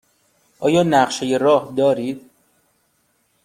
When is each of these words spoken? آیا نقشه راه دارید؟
آیا 0.59 0.83
نقشه 0.83 1.25
راه 1.37 1.73
دارید؟ 1.77 2.21